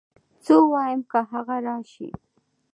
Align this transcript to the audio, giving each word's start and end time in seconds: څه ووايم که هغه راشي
څه 0.43 0.53
ووايم 0.63 1.01
که 1.11 1.19
هغه 1.31 1.57
راشي 1.65 2.09